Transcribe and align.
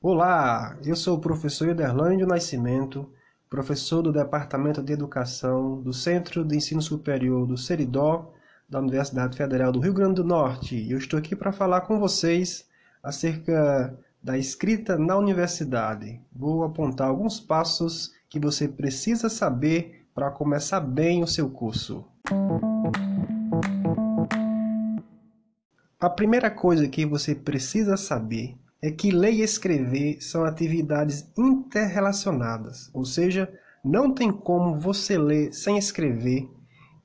Olá, 0.00 0.76
eu 0.84 0.96
sou 0.96 1.16
o 1.16 1.20
professor 1.20 1.68
Ederlândio 1.68 2.26
Nascimento, 2.26 3.08
professor 3.48 4.02
do 4.02 4.12
Departamento 4.12 4.82
de 4.82 4.92
Educação 4.92 5.80
do 5.80 5.92
Centro 5.92 6.44
de 6.44 6.56
Ensino 6.56 6.82
Superior 6.82 7.46
do 7.46 7.56
Seridó, 7.56 8.34
da 8.68 8.80
Universidade 8.80 9.36
Federal 9.36 9.70
do 9.70 9.78
Rio 9.78 9.94
Grande 9.94 10.16
do 10.16 10.24
Norte. 10.24 10.74
E 10.74 10.90
eu 10.90 10.98
estou 10.98 11.20
aqui 11.20 11.36
para 11.36 11.52
falar 11.52 11.82
com 11.82 12.00
vocês 12.00 12.68
acerca 13.00 13.96
da 14.20 14.36
escrita 14.36 14.98
na 14.98 15.16
universidade. 15.16 16.20
Vou 16.32 16.64
apontar 16.64 17.06
alguns 17.06 17.38
passos 17.38 18.12
que 18.28 18.40
você 18.40 18.66
precisa 18.66 19.28
saber 19.28 19.97
para 20.18 20.32
começar 20.32 20.80
bem 20.80 21.22
o 21.22 21.28
seu 21.28 21.48
curso. 21.48 22.04
A 26.00 26.10
primeira 26.10 26.50
coisa 26.50 26.88
que 26.88 27.06
você 27.06 27.36
precisa 27.36 27.96
saber 27.96 28.56
é 28.82 28.90
que 28.90 29.12
ler 29.12 29.34
e 29.34 29.42
escrever 29.42 30.20
são 30.20 30.42
atividades 30.42 31.30
interrelacionadas, 31.38 32.90
ou 32.92 33.04
seja, 33.04 33.48
não 33.84 34.12
tem 34.12 34.32
como 34.32 34.76
você 34.80 35.16
ler 35.16 35.52
sem 35.52 35.78
escrever 35.78 36.50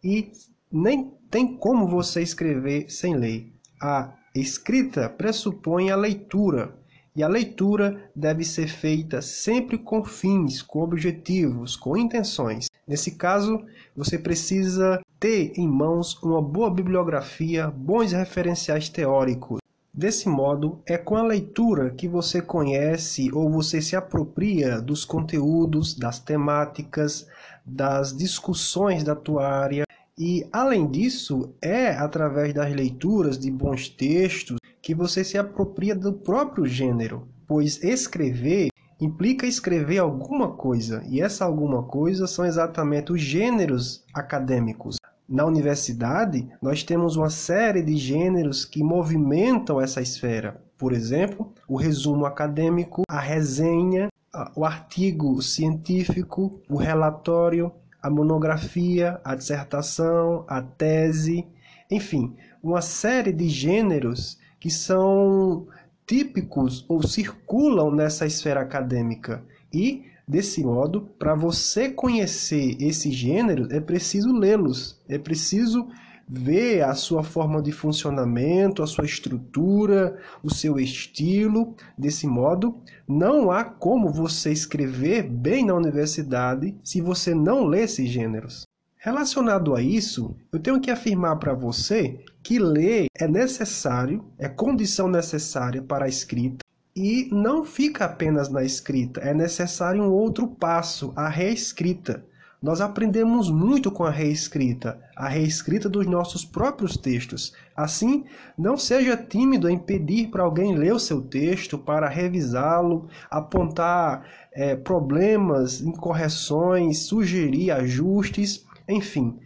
e 0.03 0.31
nem 0.71 1.13
tem 1.29 1.55
como 1.55 1.87
você 1.87 2.23
escrever 2.23 2.89
sem 2.89 3.15
ler. 3.15 3.53
A 3.79 4.11
escrita 4.33 5.07
pressupõe 5.07 5.91
a 5.91 5.95
leitura, 5.95 6.75
e 7.15 7.21
a 7.21 7.27
leitura 7.27 8.09
deve 8.15 8.43
ser 8.43 8.67
feita 8.67 9.21
sempre 9.21 9.77
com 9.77 10.03
fins, 10.03 10.61
com 10.61 10.81
objetivos, 10.81 11.75
com 11.75 11.95
intenções. 11.95 12.67
Nesse 12.87 13.11
caso, 13.11 13.63
você 13.95 14.17
precisa 14.17 15.01
ter 15.19 15.53
em 15.55 15.67
mãos 15.67 16.21
uma 16.21 16.41
boa 16.41 16.69
bibliografia, 16.69 17.69
bons 17.69 18.11
referenciais 18.11 18.89
teóricos, 18.89 19.63
Desse 19.95 20.27
modo, 20.27 20.81
é 20.87 20.97
com 20.97 21.15
a 21.15 21.21
leitura 21.21 21.91
que 21.91 22.07
você 22.07 22.41
conhece 22.41 23.29
ou 23.31 23.47
você 23.47 23.79
se 23.79 23.95
apropria 23.95 24.81
dos 24.81 25.05
conteúdos, 25.05 25.93
das 25.93 26.17
temáticas, 26.17 27.27
das 27.63 28.11
discussões 28.17 29.03
da 29.03 29.15
tua 29.15 29.47
área. 29.47 29.83
E, 30.17 30.47
além 30.51 30.89
disso, 30.89 31.53
é 31.61 31.89
através 31.89 32.55
das 32.55 32.73
leituras 32.73 33.37
de 33.37 33.51
bons 33.51 33.87
textos 33.87 34.57
que 34.83 34.93
você 34.93 35.23
se 35.23 35.37
apropria 35.37 35.95
do 35.95 36.11
próprio 36.11 36.65
gênero, 36.65 37.25
pois 37.47 37.81
escrever 37.81 38.67
implica 38.99 39.47
escrever 39.47 39.97
alguma 39.97 40.51
coisa, 40.51 41.03
e 41.09 41.21
essa 41.21 41.43
alguma 41.43 41.83
coisa 41.83 42.27
são 42.27 42.45
exatamente 42.45 43.11
os 43.11 43.19
gêneros 43.19 44.05
acadêmicos. 44.13 44.97
Na 45.27 45.45
universidade, 45.45 46.47
nós 46.61 46.83
temos 46.83 47.15
uma 47.15 47.29
série 47.29 47.81
de 47.81 47.97
gêneros 47.97 48.63
que 48.63 48.83
movimentam 48.83 49.81
essa 49.81 50.01
esfera. 50.01 50.61
Por 50.77 50.93
exemplo, 50.93 51.53
o 51.67 51.75
resumo 51.75 52.25
acadêmico, 52.25 53.03
a 53.09 53.19
resenha, 53.19 54.09
o 54.55 54.63
artigo 54.63 55.41
científico, 55.41 56.61
o 56.69 56.77
relatório, 56.77 57.71
a 58.01 58.09
monografia, 58.09 59.19
a 59.23 59.35
dissertação, 59.35 60.45
a 60.47 60.61
tese, 60.61 61.47
enfim, 61.89 62.35
uma 62.61 62.81
série 62.81 63.31
de 63.31 63.47
gêneros 63.49 64.37
que 64.63 64.69
são 64.69 65.67
típicos 66.07 66.85
ou 66.87 67.05
circulam 67.05 67.91
nessa 67.91 68.25
esfera 68.25 68.61
acadêmica 68.61 69.43
e 69.73 70.05
Desse 70.25 70.63
modo, 70.63 71.01
para 71.19 71.35
você 71.35 71.89
conhecer 71.89 72.77
esses 72.81 73.13
gêneros, 73.13 73.69
é 73.71 73.81
preciso 73.81 74.31
lê-los, 74.31 74.97
é 75.09 75.17
preciso 75.17 75.89
ver 76.25 76.81
a 76.81 76.95
sua 76.95 77.23
forma 77.23 77.61
de 77.61 77.73
funcionamento, 77.73 78.81
a 78.81 78.87
sua 78.87 79.03
estrutura, 79.03 80.17
o 80.41 80.49
seu 80.49 80.79
estilo. 80.79 81.75
Desse 81.97 82.25
modo, 82.25 82.77
não 83.05 83.51
há 83.51 83.65
como 83.65 84.13
você 84.13 84.49
escrever 84.53 85.23
bem 85.23 85.65
na 85.65 85.75
universidade 85.75 86.73
se 86.81 87.01
você 87.01 87.35
não 87.35 87.65
lê 87.65 87.81
esses 87.81 88.07
gêneros. 88.07 88.65
Relacionado 89.05 89.75
a 89.75 89.81
isso, 89.81 90.33
eu 90.49 90.57
tenho 90.57 90.79
que 90.79 90.89
afirmar 90.89 91.35
para 91.35 91.53
você 91.53 92.23
que 92.43 92.59
ler 92.59 93.07
é 93.17 93.27
necessário, 93.27 94.25
é 94.37 94.49
condição 94.49 95.07
necessária 95.07 95.81
para 95.81 96.05
a 96.05 96.09
escrita, 96.09 96.57
e 96.95 97.27
não 97.31 97.63
fica 97.63 98.05
apenas 98.05 98.49
na 98.49 98.63
escrita, 98.63 99.21
é 99.21 99.33
necessário 99.33 100.03
um 100.03 100.11
outro 100.11 100.47
passo, 100.47 101.13
a 101.15 101.27
reescrita. 101.29 102.23
Nós 102.61 102.79
aprendemos 102.79 103.49
muito 103.49 103.91
com 103.91 104.05
a 104.05 104.09
reescrita, 104.09 104.97
a 105.17 105.27
reescrita 105.27 105.89
dos 105.89 106.05
nossos 106.05 106.45
próprios 106.45 106.95
textos. 106.95 107.53
Assim, 107.75 108.23
não 108.57 108.77
seja 108.77 109.17
tímido 109.17 109.69
em 109.69 109.77
pedir 109.77 110.29
para 110.29 110.43
alguém 110.43 110.73
ler 110.73 110.93
o 110.93 110.99
seu 110.99 111.21
texto, 111.21 111.77
para 111.77 112.07
revisá-lo, 112.07 113.09
apontar 113.29 114.25
é, 114.53 114.77
problemas, 114.77 115.81
incorreções, 115.81 116.99
sugerir 116.99 117.71
ajustes, 117.71 118.65
enfim. 118.87 119.37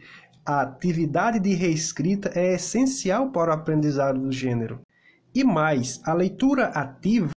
A 0.48 0.62
atividade 0.62 1.42
de 1.42 1.54
reescrita 1.54 2.32
é 2.34 2.54
essencial 2.54 3.32
para 3.32 3.52
o 3.52 3.54
aprendizado 3.54 4.18
do 4.18 4.32
gênero. 4.32 4.80
E 5.36 5.44
mais, 5.44 6.00
a 6.06 6.14
leitura 6.14 6.68
ativa 6.68 7.32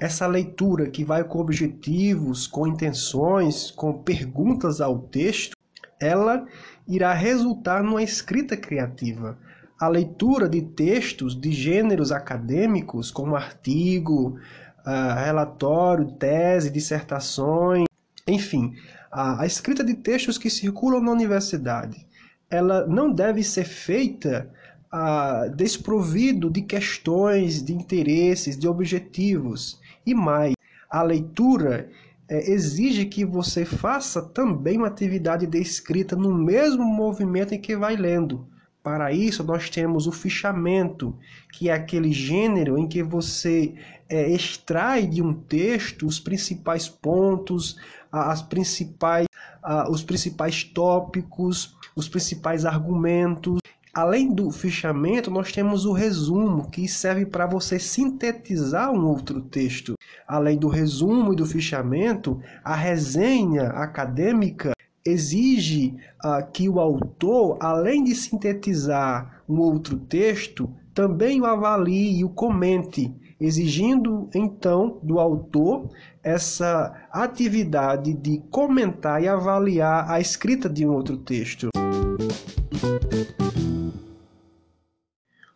essa 0.00 0.26
leitura 0.26 0.90
que 0.90 1.04
vai 1.04 1.22
com 1.22 1.38
objetivos, 1.38 2.48
com 2.48 2.66
intenções, 2.66 3.70
com 3.70 4.02
perguntas 4.02 4.80
ao 4.80 4.98
texto, 4.98 5.56
ela 6.00 6.44
irá 6.88 7.12
resultar 7.12 7.84
numa 7.84 8.02
escrita 8.02 8.56
criativa. 8.56 9.38
A 9.80 9.86
leitura 9.86 10.48
de 10.48 10.60
textos 10.60 11.40
de 11.40 11.52
gêneros 11.52 12.10
acadêmicos, 12.10 13.12
como 13.12 13.36
artigo, 13.36 14.40
uh, 14.84 15.14
relatório, 15.24 16.10
tese, 16.18 16.68
dissertações, 16.68 17.86
enfim, 18.26 18.74
a 19.12 19.46
escrita 19.46 19.84
de 19.84 19.94
textos 19.94 20.36
que 20.36 20.50
circulam 20.50 21.00
na 21.00 21.12
universidade, 21.12 22.06
ela 22.50 22.86
não 22.86 23.12
deve 23.12 23.42
ser 23.42 23.64
feita 23.64 24.50
uh, 24.92 25.54
desprovido 25.54 26.50
de 26.50 26.62
questões, 26.62 27.62
de 27.62 27.72
interesses, 27.72 28.56
de 28.56 28.68
objetivos. 28.68 29.80
E 30.04 30.14
mais, 30.14 30.54
a 30.88 31.02
leitura 31.02 31.90
é, 32.28 32.50
exige 32.50 33.06
que 33.06 33.24
você 33.24 33.64
faça 33.64 34.22
também 34.22 34.78
uma 34.78 34.86
atividade 34.86 35.46
de 35.46 35.60
escrita 35.60 36.16
no 36.16 36.32
mesmo 36.32 36.84
movimento 36.84 37.54
em 37.54 37.60
que 37.60 37.76
vai 37.76 37.96
lendo. 37.96 38.46
Para 38.82 39.12
isso, 39.12 39.42
nós 39.42 39.68
temos 39.68 40.06
o 40.06 40.12
fichamento, 40.12 41.16
que 41.52 41.68
é 41.68 41.72
aquele 41.72 42.12
gênero 42.12 42.78
em 42.78 42.86
que 42.86 43.02
você 43.02 43.74
é, 44.08 44.30
extrai 44.30 45.06
de 45.06 45.20
um 45.20 45.34
texto 45.34 46.06
os 46.06 46.20
principais 46.20 46.88
pontos, 46.88 47.76
as 48.12 48.42
principais, 48.42 49.26
os 49.90 50.02
principais 50.02 50.62
tópicos, 50.62 51.76
os 51.94 52.08
principais 52.08 52.64
argumentos. 52.64 53.58
Além 53.92 54.32
do 54.32 54.50
fichamento, 54.50 55.30
nós 55.30 55.50
temos 55.50 55.86
o 55.86 55.92
resumo, 55.92 56.70
que 56.70 56.86
serve 56.86 57.24
para 57.24 57.46
você 57.46 57.78
sintetizar 57.78 58.92
um 58.92 59.06
outro 59.06 59.40
texto. 59.40 59.94
Além 60.28 60.58
do 60.58 60.68
resumo 60.68 61.32
e 61.32 61.36
do 61.36 61.46
fichamento, 61.46 62.38
a 62.62 62.74
resenha 62.74 63.68
acadêmica 63.68 64.72
exige 65.04 65.94
uh, 66.24 66.46
que 66.52 66.68
o 66.68 66.78
autor, 66.78 67.56
além 67.60 68.04
de 68.04 68.14
sintetizar 68.14 69.42
um 69.48 69.58
outro 69.60 69.96
texto, 69.96 70.70
também 70.92 71.40
o 71.40 71.46
avalie 71.46 72.18
e 72.18 72.24
o 72.24 72.28
comente, 72.28 73.14
exigindo 73.40 74.28
então 74.34 74.98
do 75.02 75.18
autor 75.18 75.90
essa 76.22 77.06
atividade 77.12 78.14
de 78.14 78.38
comentar 78.50 79.22
e 79.22 79.28
avaliar 79.28 80.10
a 80.10 80.20
escrita 80.20 80.68
de 80.68 80.86
um 80.86 80.92
outro 80.92 81.16
texto. 81.16 81.68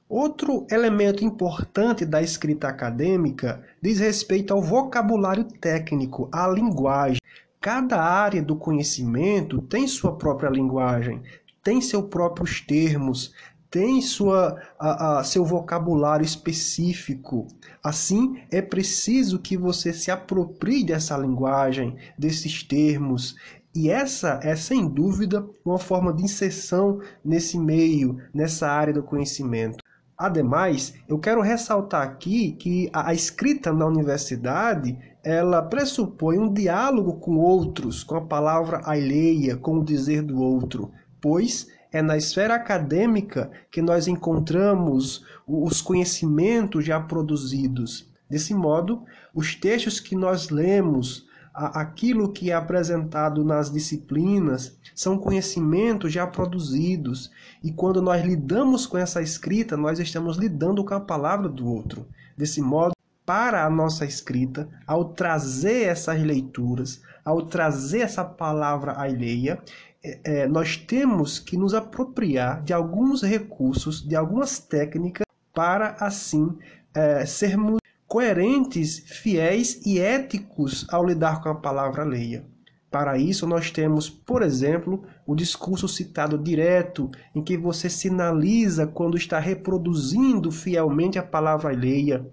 Outro 0.08 0.66
elemento 0.70 1.24
importante 1.24 2.04
da 2.04 2.20
escrita 2.20 2.68
acadêmica 2.68 3.64
diz 3.80 4.00
respeito 4.00 4.52
ao 4.52 4.60
vocabulário 4.60 5.44
técnico, 5.44 6.28
à 6.32 6.48
linguagem. 6.48 7.20
Cada 7.60 8.02
área 8.02 8.42
do 8.42 8.56
conhecimento 8.56 9.62
tem 9.62 9.86
sua 9.86 10.16
própria 10.16 10.50
linguagem, 10.50 11.22
tem 11.62 11.80
seus 11.80 12.06
próprios 12.06 12.60
termos, 12.60 13.32
tem 13.70 14.02
sua, 14.02 14.60
a, 14.78 15.20
a, 15.20 15.24
seu 15.24 15.44
vocabulário 15.44 16.24
específico. 16.24 17.46
Assim, 17.82 18.42
é 18.50 18.60
preciso 18.60 19.38
que 19.38 19.56
você 19.56 19.92
se 19.92 20.10
aproprie 20.10 20.84
dessa 20.84 21.16
linguagem, 21.16 21.96
desses 22.18 22.64
termos. 22.64 23.36
E 23.72 23.88
essa 23.88 24.40
é, 24.42 24.56
sem 24.56 24.88
dúvida, 24.88 25.46
uma 25.64 25.78
forma 25.78 26.12
de 26.12 26.24
inserção 26.24 27.00
nesse 27.24 27.56
meio, 27.56 28.18
nessa 28.34 28.68
área 28.68 28.92
do 28.92 29.02
conhecimento. 29.02 29.78
Ademais, 30.18 30.92
eu 31.08 31.18
quero 31.18 31.40
ressaltar 31.40 32.02
aqui 32.02 32.52
que 32.52 32.90
a 32.92 33.14
escrita 33.14 33.72
na 33.72 33.86
universidade 33.86 34.98
ela 35.22 35.62
pressupõe 35.62 36.38
um 36.38 36.52
diálogo 36.52 37.14
com 37.14 37.36
outros, 37.36 38.02
com 38.02 38.16
a 38.16 38.20
palavra 38.20 38.82
alheia, 38.84 39.56
com 39.56 39.78
o 39.78 39.84
dizer 39.84 40.22
do 40.22 40.40
outro, 40.40 40.90
pois 41.22 41.68
é 41.92 42.00
na 42.00 42.16
esfera 42.16 42.54
acadêmica 42.54 43.50
que 43.70 43.82
nós 43.82 44.06
encontramos 44.06 45.24
os 45.46 45.80
conhecimentos 45.80 46.84
já 46.84 47.00
produzidos. 47.00 48.08
Desse 48.28 48.54
modo, 48.54 49.04
os 49.34 49.54
textos 49.56 49.98
que 49.98 50.14
nós 50.14 50.50
lemos, 50.50 51.26
aquilo 51.52 52.32
que 52.32 52.50
é 52.50 52.54
apresentado 52.54 53.44
nas 53.44 53.70
disciplinas, 53.70 54.78
são 54.94 55.18
conhecimentos 55.18 56.12
já 56.12 56.26
produzidos. 56.26 57.30
E 57.62 57.72
quando 57.72 58.00
nós 58.00 58.24
lidamos 58.24 58.86
com 58.86 58.96
essa 58.96 59.20
escrita, 59.20 59.76
nós 59.76 59.98
estamos 59.98 60.36
lidando 60.36 60.84
com 60.84 60.94
a 60.94 61.00
palavra 61.00 61.48
do 61.48 61.66
outro. 61.66 62.06
Desse 62.36 62.60
modo, 62.60 62.94
para 63.26 63.64
a 63.64 63.70
nossa 63.70 64.04
escrita, 64.04 64.68
ao 64.86 65.04
trazer 65.06 65.84
essas 65.84 66.20
leituras, 66.22 67.02
ao 67.24 67.42
trazer 67.42 68.00
essa 68.00 68.24
palavra 68.24 68.98
alheia, 68.98 69.62
é, 70.02 70.20
é, 70.24 70.48
nós 70.48 70.76
temos 70.76 71.38
que 71.38 71.56
nos 71.56 71.74
apropriar 71.74 72.62
de 72.62 72.72
alguns 72.72 73.22
recursos, 73.22 74.06
de 74.06 74.16
algumas 74.16 74.58
técnicas, 74.58 75.26
para 75.52 75.96
assim 76.00 76.56
é, 76.94 77.26
sermos 77.26 77.78
coerentes, 78.06 79.00
fiéis 79.00 79.84
e 79.84 80.00
éticos 80.00 80.86
ao 80.90 81.04
lidar 81.04 81.42
com 81.42 81.48
a 81.48 81.54
palavra 81.54 82.02
alheia. 82.02 82.44
Para 82.90 83.16
isso, 83.16 83.46
nós 83.46 83.70
temos, 83.70 84.10
por 84.10 84.42
exemplo, 84.42 85.04
o 85.24 85.36
discurso 85.36 85.86
citado 85.86 86.36
direto, 86.36 87.08
em 87.32 87.40
que 87.40 87.56
você 87.56 87.88
sinaliza 87.88 88.84
quando 88.84 89.16
está 89.16 89.38
reproduzindo 89.38 90.50
fielmente 90.50 91.16
a 91.16 91.22
palavra 91.22 91.70
alheia. 91.70 92.26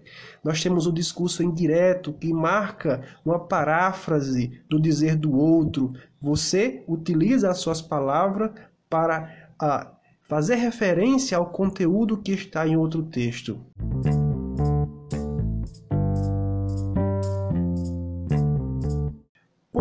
Nós 0.44 0.62
temos 0.62 0.88
o 0.88 0.92
discurso 0.92 1.44
indireto, 1.44 2.12
que 2.12 2.34
marca 2.34 3.04
uma 3.24 3.38
paráfrase 3.38 4.60
do 4.68 4.82
dizer 4.82 5.16
do 5.16 5.38
outro. 5.38 5.94
Você 6.20 6.84
utiliza 6.88 7.52
as 7.52 7.60
suas 7.60 7.80
palavras 7.80 8.50
para 8.90 9.50
ah, 9.60 9.92
fazer 10.24 10.56
referência 10.56 11.38
ao 11.38 11.52
conteúdo 11.52 12.18
que 12.18 12.32
está 12.32 12.68
em 12.68 12.76
outro 12.76 13.04
texto. 13.04 13.64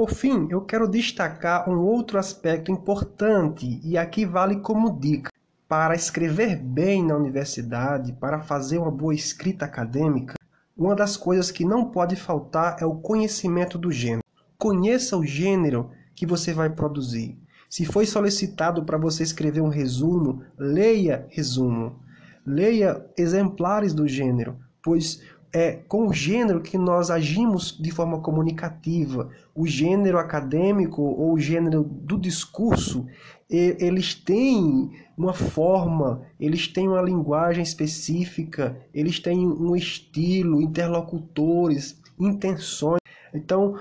Por 0.06 0.14
fim, 0.14 0.46
eu 0.50 0.60
quero 0.60 0.86
destacar 0.86 1.68
um 1.68 1.80
outro 1.80 2.16
aspecto 2.16 2.70
importante 2.70 3.80
e 3.82 3.98
aqui 3.98 4.24
vale 4.24 4.60
como 4.60 5.00
dica. 5.00 5.32
Para 5.66 5.96
escrever 5.96 6.62
bem 6.62 7.04
na 7.04 7.16
universidade, 7.16 8.12
para 8.12 8.38
fazer 8.38 8.78
uma 8.78 8.92
boa 8.92 9.12
escrita 9.12 9.64
acadêmica, 9.64 10.36
uma 10.76 10.94
das 10.94 11.16
coisas 11.16 11.50
que 11.50 11.64
não 11.64 11.90
pode 11.90 12.14
faltar 12.14 12.76
é 12.80 12.86
o 12.86 12.94
conhecimento 12.94 13.76
do 13.76 13.90
gênero. 13.90 14.22
Conheça 14.56 15.16
o 15.16 15.26
gênero 15.26 15.90
que 16.14 16.24
você 16.24 16.52
vai 16.52 16.70
produzir. 16.70 17.36
Se 17.68 17.84
foi 17.84 18.06
solicitado 18.06 18.84
para 18.84 18.96
você 18.96 19.24
escrever 19.24 19.60
um 19.60 19.68
resumo, 19.68 20.44
leia 20.56 21.26
resumo. 21.30 21.98
Leia 22.46 23.04
exemplares 23.18 23.92
do 23.92 24.06
gênero, 24.06 24.56
pois 24.80 25.20
é 25.56 25.72
com 25.88 26.06
o 26.06 26.12
gênero 26.12 26.60
que 26.60 26.76
nós 26.76 27.10
agimos 27.10 27.74
de 27.80 27.90
forma 27.90 28.20
comunicativa. 28.20 29.30
O 29.54 29.66
gênero 29.66 30.18
acadêmico 30.18 31.00
ou 31.00 31.32
o 31.32 31.38
gênero 31.38 31.82
do 31.82 32.18
discurso, 32.18 33.06
eles 33.48 34.14
têm 34.14 34.90
uma 35.16 35.32
forma, 35.32 36.20
eles 36.38 36.68
têm 36.68 36.88
uma 36.88 37.00
linguagem 37.00 37.62
específica, 37.62 38.76
eles 38.92 39.18
têm 39.18 39.46
um 39.46 39.74
estilo, 39.74 40.60
interlocutores, 40.60 42.02
intenções. 42.20 43.00
Então, 43.32 43.78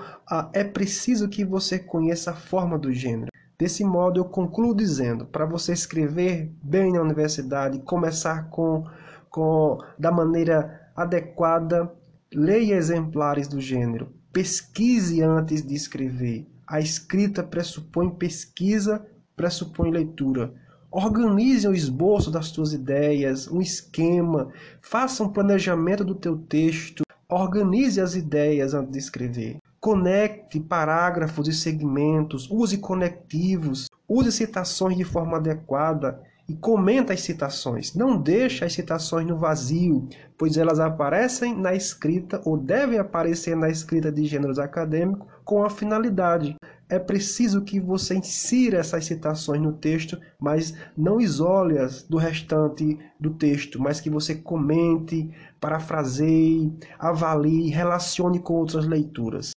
é 0.54 0.64
preciso 0.64 1.28
que 1.28 1.44
você 1.44 1.78
conheça 1.78 2.30
a 2.30 2.34
forma 2.34 2.78
do 2.78 2.90
gênero. 2.90 3.30
Desse 3.58 3.84
modo, 3.84 4.20
eu 4.20 4.24
concluo 4.24 4.74
dizendo: 4.74 5.26
para 5.26 5.44
você 5.44 5.74
escrever 5.74 6.50
bem 6.62 6.90
na 6.90 7.02
universidade, 7.02 7.80
começar 7.80 8.48
com, 8.48 8.86
com 9.28 9.76
da 9.98 10.10
maneira 10.10 10.85
adequada, 10.96 11.92
leia 12.32 12.74
exemplares 12.74 13.46
do 13.46 13.60
gênero, 13.60 14.12
pesquise 14.32 15.22
antes 15.22 15.64
de 15.64 15.74
escrever. 15.74 16.46
A 16.66 16.80
escrita 16.80 17.42
pressupõe 17.42 18.10
pesquisa, 18.10 19.06
pressupõe 19.36 19.90
leitura. 19.90 20.52
Organize 20.90 21.68
o 21.68 21.74
esboço 21.74 22.30
das 22.30 22.50
tuas 22.50 22.72
ideias, 22.72 23.46
um 23.48 23.60
esquema, 23.60 24.50
faça 24.80 25.22
um 25.22 25.28
planejamento 25.28 26.04
do 26.04 26.14
teu 26.14 26.38
texto, 26.38 27.02
organize 27.28 28.00
as 28.00 28.14
ideias 28.14 28.72
antes 28.72 28.92
de 28.92 28.98
escrever. 28.98 29.58
Conecte 29.78 30.58
parágrafos 30.58 31.46
e 31.46 31.52
segmentos, 31.52 32.48
use 32.50 32.78
conectivos, 32.78 33.86
use 34.08 34.32
citações 34.32 34.96
de 34.96 35.04
forma 35.04 35.36
adequada 35.36 36.20
e 36.48 36.54
comenta 36.54 37.12
as 37.12 37.22
citações. 37.22 37.94
Não 37.94 38.20
deixa 38.20 38.64
as 38.64 38.72
citações 38.72 39.26
no 39.26 39.36
vazio, 39.36 40.08
pois 40.38 40.56
elas 40.56 40.78
aparecem 40.78 41.56
na 41.56 41.74
escrita 41.74 42.40
ou 42.44 42.56
devem 42.56 42.98
aparecer 42.98 43.56
na 43.56 43.68
escrita 43.68 44.12
de 44.12 44.24
gêneros 44.24 44.58
acadêmicos 44.58 45.26
com 45.44 45.64
a 45.64 45.70
finalidade. 45.70 46.56
É 46.88 47.00
preciso 47.00 47.62
que 47.62 47.80
você 47.80 48.14
insira 48.14 48.78
essas 48.78 49.06
citações 49.06 49.60
no 49.60 49.72
texto, 49.72 50.16
mas 50.38 50.72
não 50.96 51.20
isole-as 51.20 52.04
do 52.04 52.16
restante 52.16 52.96
do 53.18 53.30
texto, 53.30 53.82
mas 53.82 54.00
que 54.00 54.08
você 54.08 54.36
comente, 54.36 55.28
parafraseie, 55.60 56.72
avalie, 56.96 57.70
relacione 57.70 58.38
com 58.38 58.54
outras 58.54 58.86
leituras. 58.86 59.50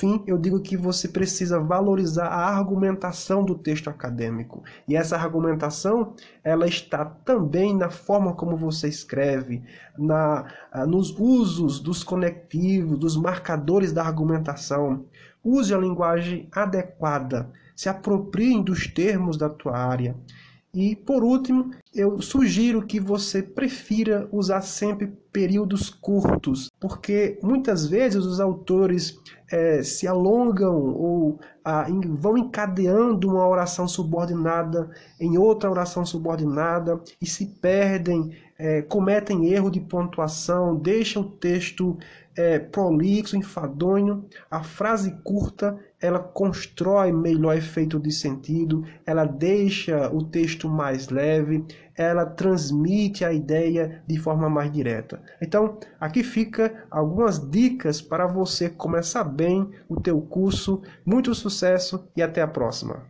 Fim, 0.00 0.22
eu 0.26 0.38
digo 0.38 0.58
que 0.60 0.78
você 0.78 1.06
precisa 1.06 1.60
valorizar 1.60 2.26
a 2.26 2.48
argumentação 2.48 3.44
do 3.44 3.54
texto 3.54 3.90
acadêmico. 3.90 4.64
E 4.88 4.96
essa 4.96 5.14
argumentação, 5.14 6.14
ela 6.42 6.66
está 6.66 7.04
também 7.04 7.76
na 7.76 7.90
forma 7.90 8.32
como 8.32 8.56
você 8.56 8.88
escreve, 8.88 9.62
na, 9.98 10.46
ah, 10.72 10.86
nos 10.86 11.10
usos 11.18 11.78
dos 11.78 12.02
conectivos, 12.02 12.98
dos 12.98 13.14
marcadores 13.14 13.92
da 13.92 14.02
argumentação. 14.02 15.04
Use 15.44 15.74
a 15.74 15.78
linguagem 15.78 16.48
adequada, 16.50 17.50
se 17.76 17.90
apropriem 17.90 18.62
dos 18.62 18.86
termos 18.86 19.36
da 19.36 19.50
tua 19.50 19.76
área. 19.76 20.16
E, 20.72 20.94
por 20.94 21.24
último, 21.24 21.70
eu 21.92 22.22
sugiro 22.22 22.86
que 22.86 23.00
você 23.00 23.42
prefira 23.42 24.28
usar 24.30 24.60
sempre 24.60 25.08
períodos 25.32 25.90
curtos, 25.90 26.70
porque 26.78 27.38
muitas 27.42 27.86
vezes 27.86 28.24
os 28.24 28.40
autores 28.40 29.18
é, 29.50 29.82
se 29.82 30.06
alongam 30.06 30.76
ou 30.76 31.40
ah, 31.64 31.86
em, 31.88 32.00
vão 32.00 32.38
encadeando 32.38 33.28
uma 33.28 33.46
oração 33.46 33.88
subordinada 33.88 34.90
em 35.20 35.36
outra 35.36 35.70
oração 35.70 36.06
subordinada 36.06 37.00
e 37.20 37.26
se 37.26 37.46
perdem, 37.46 38.30
é, 38.60 38.82
cometem 38.82 39.50
erro 39.50 39.70
de 39.70 39.80
pontuação, 39.80 40.76
deixam 40.76 41.22
o 41.22 41.30
texto 41.30 41.96
é, 42.36 42.58
prolixo, 42.58 43.36
enfadonho, 43.36 44.26
a 44.50 44.62
frase 44.62 45.16
curta 45.24 45.78
ela 46.00 46.18
constrói 46.18 47.12
melhor 47.12 47.56
efeito 47.56 47.98
de 47.98 48.10
sentido, 48.10 48.84
ela 49.04 49.24
deixa 49.24 50.08
o 50.10 50.24
texto 50.24 50.68
mais 50.68 51.08
leve, 51.08 51.64
ela 51.94 52.24
transmite 52.24 53.24
a 53.24 53.32
ideia 53.32 54.02
de 54.06 54.18
forma 54.18 54.48
mais 54.48 54.72
direta. 54.72 55.22
Então, 55.42 55.78
aqui 55.98 56.22
fica 56.22 56.84
algumas 56.90 57.38
dicas 57.50 58.00
para 58.00 58.26
você 58.26 58.70
começar 58.70 59.24
bem 59.24 59.68
o 59.88 60.00
teu 60.00 60.20
curso. 60.22 60.80
Muito 61.04 61.34
sucesso 61.34 62.08
e 62.16 62.22
até 62.22 62.40
a 62.40 62.48
próxima. 62.48 63.02